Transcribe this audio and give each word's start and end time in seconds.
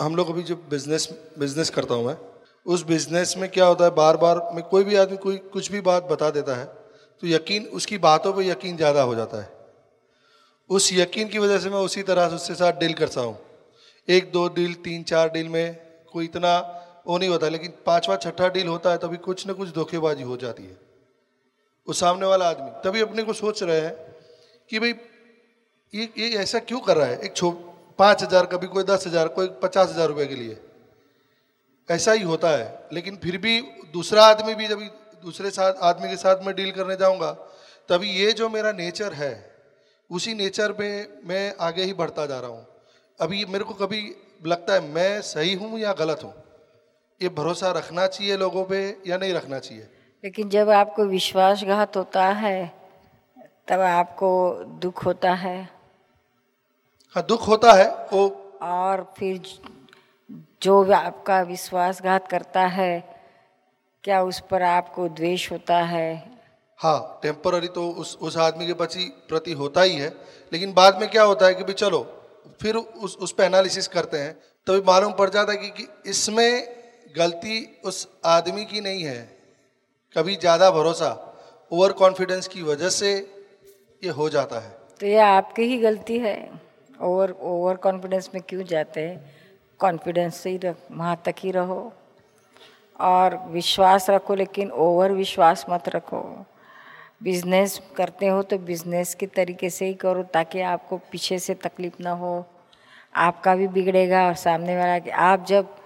हम 0.00 0.16
लोग 0.16 0.28
अभी 0.30 0.42
जो 0.42 0.54
बिज़नेस 0.70 1.08
बिज़नेस 1.38 1.70
करता 1.70 1.94
हूँ 1.94 2.06
मैं, 2.06 2.16
उस 2.66 2.84
बिज़नेस 2.86 3.34
में 3.38 3.48
क्या 3.50 3.66
होता 3.66 3.84
है 3.84 3.90
बार 3.92 4.16
बार 4.16 4.40
में 4.54 4.62
कोई 4.64 4.84
भी 4.84 4.96
आदमी 4.96 5.16
कोई, 5.16 5.36
कुछ 5.36 5.70
भी 5.72 5.80
बात 5.82 6.04
बता 6.04 6.30
देता 6.30 6.56
है 6.56 6.64
तो 7.22 7.26
यकीन, 7.26 7.66
उसकी 7.66 7.98
बातों 8.00 8.32
पे 8.32 8.46
यकीन 8.46 8.76
ज़्यादा 8.76 9.02
हो 9.02 9.14
जाता 9.14 9.40
है। 9.40 9.48
उस 10.70 10.92
यकीन 10.92 11.28
की 11.28 11.38
वजह 11.38 11.58
से 11.58 11.70
मैं 11.70 11.78
उसी 11.78 12.02
तरह 12.02 12.28
से 12.28 12.34
उसके 12.34 12.54
साथ 12.54 12.78
डील 12.80 12.92
करता 12.94 13.20
हूँ। 13.20 13.38
एक, 14.08 14.30
दो 14.32 14.46
डील 14.48 14.74
तीन, 14.74 15.02
चार 15.02 15.28
डील 15.30 15.48
में 15.48 15.76
कोई 16.12 16.24
इतना 16.24 16.58
वो 17.06 17.18
नहीं 17.18 17.28
होता, 17.28 17.48
लेकिन 17.48 17.72
पांचवा, 17.86 18.16
छठा 18.16 18.48
डील 18.48 18.66
होता 18.66 18.90
है, 18.90 18.98
तभी 18.98 19.16
कुछ 19.18 19.46
ना 19.46 19.52
कुछ 19.52 19.68
धोखेबाजी 19.74 20.22
हो 20.22 20.36
जाती 20.36 20.62
है। 20.62 20.76
वो 21.88 21.92
सामने 21.94 22.26
वाला 22.26 22.48
आदमी, 22.48 22.70
तभी 22.84 23.00
अपने 23.00 23.22
को 23.22 23.32
सोच 23.34 23.62
रहे 23.62 23.80
हैं 23.80 23.94
कि 24.70 24.78
भाई, 24.78 24.94
ये 25.94 26.08
ये 26.18 26.30
ऐसा 26.38 26.58
क्यों 26.60 26.80
कर 26.80 26.96
रहा 26.96 27.06
है? 27.06 27.18
एक 27.18 27.36
छो 27.36 27.50
पाँच 27.98 28.22
हज़ार, 28.22 28.46
कभी 28.46 28.66
कोई 28.66 28.84
दस 28.84 29.06
हज़ार, 29.06 29.28
कोई 29.28 29.48
पचास 29.62 29.88
हज़ार 29.88 30.08
रुपये 30.08 30.26
के 30.26 30.34
लिए। 30.34 30.56
ऐसा 31.88 32.12
ही 32.12 32.22
होता 32.22 32.48
है, 32.48 32.88
लेकिन 32.92 33.16
फिर 33.16 33.36
भी 33.38 33.60
दूसरा 33.92 34.24
आदमी 34.24 34.54
भी 34.54 34.66
जब 34.66 34.80
दूसरे 35.24 35.50
साथ, 35.50 35.72
आदमी 35.74 36.08
के 36.08 36.16
साथ 36.16 36.44
मैं 36.46 36.54
डील 36.54 36.70
करने 36.70 36.96
जाऊँगा, 36.96 37.30
तभी 37.88 38.10
ये 38.10 38.32
जो 38.32 38.48
मेरा 38.48 38.72
नेचर 38.72 39.12
है, 39.12 39.50
उसी 40.10 40.34
नेचर 40.34 40.72
पे 40.72 40.88
मैं 41.24 41.54
आगे 41.60 41.82
ही 41.82 41.92
बढ़ता 41.92 42.26
जा 42.26 42.38
रहा 42.40 42.50
हूँ। 42.50 42.66
अभी 43.20 43.44
मेरे 43.44 43.64
को 43.64 43.74
कभी 43.74 44.00
लगता 44.46 44.74
है 44.74 44.80
मैं 44.80 45.20
सही 45.20 45.54
हूँ 45.54 45.78
या 45.78 45.92
गलत 45.92 46.20
हूँ? 46.24 46.32
ये 47.20 47.28
भरोसा 47.28 47.70
रखना 47.70 48.06
चाहिए 48.06 48.36
लोगों 48.36 48.64
पे 48.64 48.80
या 49.06 49.16
नहीं 49.16 49.34
रखना 49.34 49.58
चाहिए? 49.58 49.88
लेकिन 50.24 50.48
जब 50.48 50.70
आपको 50.70 51.04
विश्वासघात 51.04 51.96
होता 51.96 52.24
है, 52.26 52.72
तब 53.68 53.80
आपको 53.80 54.30
दुख 54.80 55.04
होता 55.04 55.32
है। 55.34 55.79
हाँ 57.16 57.24
दुख 57.28 57.46
होता 57.48 57.72
है 57.72 57.88
वो 58.12 58.26
और 58.62 59.02
फिर 59.18 59.40
जो 60.62 60.82
आपका 60.92 61.40
विश्वासघात 61.42 62.28
करता 62.28 62.66
है 62.66 62.92
क्या 64.04 64.22
उस 64.22 64.40
पर 64.40 64.62
आपको 64.62 65.08
द्वेष 65.08 65.50
होता 65.52 65.80
है? 65.82 66.10
हाँ 66.78 67.18
टेम्पररी 67.22 67.68
तो 67.68 67.88
उस 67.92 68.16
उस 68.20 68.36
आदमी 68.36 68.66
के 68.66 68.74
पति 68.74 69.04
प्रति 69.28 69.52
होता 69.52 69.82
ही 69.82 69.96
है 69.96 70.08
लेकिन 70.52 70.72
बाद 70.72 71.00
में 71.00 71.08
क्या 71.10 71.22
होता 71.22 71.46
है 71.46 71.54
कि 71.54 71.64
भाई 71.64 71.74
चलो 71.74 72.00
फिर 72.60 72.76
उस 72.76 73.16
उस 73.16 73.32
पर 73.32 73.44
एनालिसिस 73.44 73.88
करते 73.88 74.16
हैं 74.16 74.32
तभी 74.66 74.80
तो 74.80 74.86
मालूम 74.86 75.12
पड़ 75.12 75.28
जाता 75.30 75.52
है 75.52 75.58
कि, 75.58 75.68
कि 75.68 76.10
इसमें 76.10 76.76
गलती 77.16 77.80
उस 77.84 78.08
आदमी 78.24 78.64
की 78.64 78.80
नहीं 78.80 79.02
है। 79.02 79.20
कभी 80.16 80.36
ज़्यादा 80.36 80.70
भरोसा 80.70 81.10
ओवर 81.72 81.92
कॉन्फिडेंस 81.92 82.48
की 82.48 82.62
वजह 82.62 82.88
से 82.88 83.12
ये 84.02 84.10
हो 84.10 84.28
जाता 84.28 84.58
है। 84.60 84.70
तो 85.00 85.06
ये 85.06 85.18
आपकी 85.18 85.62
ही 85.62 85.78
गलती 85.78 86.18
है। 86.18 86.69
ओवर 87.00 87.30
ओवर 87.30 87.76
कॉन्फिडेंस 87.76 88.30
में 88.34 88.42
क्यों 88.48 88.64
जाते 88.64 89.00
हैं? 89.00 89.34
कॉन्फिडेंस 89.80 90.36
से 90.36 90.50
ही 90.50 90.56
रख 90.56 90.76
वहाँ 90.92 91.20
तक 91.24 91.34
ही 91.38 91.50
रहो। 91.50 91.92
और 93.00 93.36
विश्वास 93.48 94.08
रखो, 94.10 94.34
लेकिन 94.34 94.70
ओवर 94.70 95.12
विश्वास 95.12 95.64
मत 95.70 95.88
रखो। 95.88 96.22
बिज़नेस 97.22 97.80
करते 97.96 98.26
हो 98.26 98.42
तो 98.42 98.58
बिज़नेस 98.58 99.14
के 99.14 99.26
तरीके 99.26 99.70
से 99.70 99.86
ही 99.86 99.94
करो, 99.94 100.22
ताकि 100.24 100.60
आपको 100.60 100.96
पीछे 101.10 101.38
से 101.38 101.54
तकलीफ़ 101.54 102.02
ना 102.02 102.10
हो। 102.12 102.44
आपका 103.14 103.54
भी 103.56 103.68
बिगड़ेगा 103.68 104.26
और 104.26 104.34
सामने 104.34 104.76
वाला 104.76 104.98
कि 104.98 105.10
आप 105.10 105.44
जब 105.46 105.76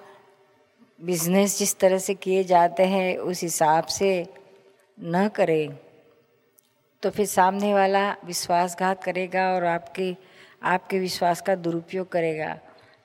बिज़नेस 1.00 1.58
जिस 1.58 1.78
तरह 1.78 1.98
से 1.98 2.14
किए 2.14 2.44
जाते 2.44 2.82
हैं, 2.84 3.16
उस 3.16 3.42
हिसाब 3.42 3.84
से 3.84 4.26
न 4.98 5.28
करें 5.28 5.78
तो 7.02 7.10
फिर 7.10 7.26
सामने 7.26 7.72
वाला 7.74 8.10
विश्वासघात 8.24 9.02
करेगा 9.04 9.48
और 9.54 9.64
आपके 9.64 10.14
आपके 10.64 10.98
विश्वास 10.98 11.40
का 11.40 11.54
दुरुपयोग 11.54 12.08
करेगा। 12.08 12.58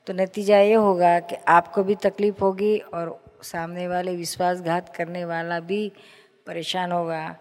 तो 0.07 0.13
नतीजा 0.13 0.57
ये 0.57 0.73
होगा 0.73 1.19
कि 1.19 1.35
आपको 1.47 1.83
भी 1.83 1.95
तकलीफ़ 1.95 2.39
होगी 2.41 2.77
और 2.77 3.23
सामने 3.43 3.87
वाले 3.87 4.15
विश्वासघात 4.15 4.95
करने 4.95 5.25
वाला 5.25 5.59
भी 5.59 5.91
परेशान 6.47 6.91
होगा। 6.91 7.37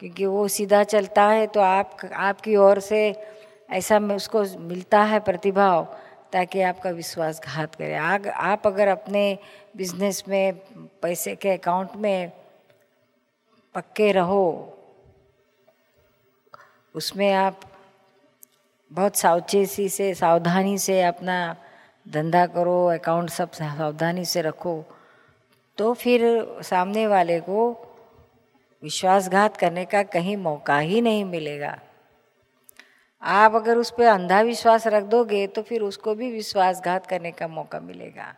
क्योंकि 0.00 0.26
वो 0.26 0.48
सीधा 0.48 0.82
चलता 0.82 1.26
है 1.26 1.46
तो 1.46 1.60
आप, 1.60 1.96
आपकी 2.12 2.56
ओर 2.56 2.80
से 2.80 3.14
ऐसा 3.70 3.98
में, 3.98 4.16
उसको 4.16 4.44
मिलता 4.58 5.02
है 5.02 5.20
प्रतिभाव 5.20 5.84
ताकि 6.32 6.62
आपका 6.62 6.90
विश्वासघात 6.90 7.74
करे। 7.74 7.94
आग, 7.94 8.28
आप 8.28 8.66
अगर 8.66 8.88
अपने 8.88 9.38
बिज़नेस 9.76 10.24
में, 10.28 10.52
पैसे 11.02 11.34
के 11.36 11.50
अकाउंट 11.50 11.96
में 11.96 12.32
पक्के 13.74 14.12
रहो, 14.12 14.76
उसमें 16.94 17.32
आप 17.32 17.60
बहुत 18.92 19.16
सावचेती 19.16 19.88
से, 19.88 20.14
सावधानी 20.14 20.78
से 20.78 21.02
अपना 21.02 21.56
धंधा 22.08 22.46
करो 22.46 22.86
अकाउंट 22.86 23.30
सब 23.30 23.50
सावधानी 23.50 24.24
से 24.24 24.42
रखो। 24.42 24.84
तो 25.78 25.94
फिर 25.94 26.22
सामने 26.62 27.06
वाले 27.06 27.40
को 27.40 27.70
विश्वासघात 28.82 29.56
करने 29.56 29.84
का 29.84 30.02
कहीं 30.02 30.36
मौका 30.36 30.78
ही 30.78 31.00
नहीं 31.00 31.24
मिलेगा। 31.24 31.78
आप 33.22 33.54
अगर 33.54 33.76
उस 33.76 33.90
पर 33.90 34.04
अंधा 34.04 34.40
विश्वास 34.40 34.86
रख 34.86 35.02
दोगे 35.02 35.46
तो 35.46 35.62
फिर 35.62 35.82
उसको 35.82 36.14
भी 36.14 36.30
विश्वासघात 36.32 37.06
करने 37.06 37.30
का 37.30 37.48
मौका 37.48 37.80
मिलेगा। 37.80 38.34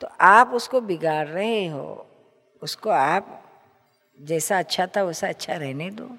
तो 0.00 0.08
आप 0.20 0.50
उसको 0.54 0.80
बिगाड़ 0.80 1.26
रहे 1.28 1.66
हो। 1.66 2.06
उसको 2.62 2.90
आप 2.90 3.44
जैसा 4.20 4.58
अच्छा 4.58 4.86
था, 4.86 5.02
वैसा 5.02 5.28
अच्छा 5.28 5.54
रहने 5.54 5.90
दो। 5.90 6.16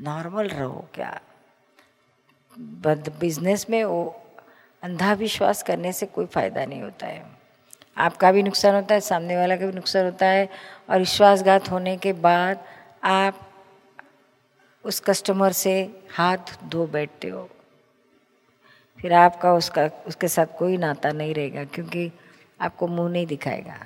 नॉर्मल 0.00 0.48
रहो 0.48 0.88
क्या? 0.94 1.20
बिज़नेस 2.58 3.66
में 3.70 3.84
वो 3.84 4.22
अंधा 4.82 5.12
विश्वास 5.12 5.62
करने 5.62 5.92
से 5.92 6.06
कोई 6.06 6.26
फ़ायदा 6.26 6.64
नहीं 6.64 6.82
होता 6.82 7.06
है। 7.06 7.24
आपका 7.98 8.32
भी 8.32 8.42
नुकसान 8.42 8.74
होता 8.74 8.94
है, 8.94 9.00
सामने 9.00 9.36
वाला 9.36 9.56
का 9.56 9.66
भी 9.66 9.72
नुकसान 9.72 10.04
होता 10.04 10.26
है 10.26 10.48
और 10.90 10.98
विश्वासघात 10.98 11.70
होने 11.70 11.96
के 11.96 12.12
बाद 12.12 12.64
आप 13.04 13.48
उस 14.84 15.00
कस्टमर 15.00 15.52
से 15.52 16.02
हाथ 16.10 16.68
धो 16.68 16.86
बैठते 16.86 17.28
हो। 17.28 17.48
फिर 19.00 19.12
आपका 19.12 19.54
उसका, 19.54 19.90
उसके 20.06 20.28
साथ 20.28 20.46
कोई 20.58 20.76
नाता 20.76 21.12
नहीं 21.12 21.34
रहेगा 21.34 21.64
क्योंकि 21.64 22.12
आपको 22.60 22.86
मुँह 22.86 23.12
नहीं 23.12 23.26
दिखाएगा। 23.26 23.76